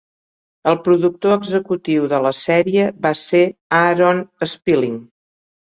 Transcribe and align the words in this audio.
El 0.71 0.77
productor 0.87 1.35
executiu 1.35 2.09
de 2.15 2.23
la 2.29 2.33
sèrie 2.39 2.89
va 3.07 3.15
ser 3.25 3.47
Aaron 3.83 4.27
Spelling. 4.57 5.03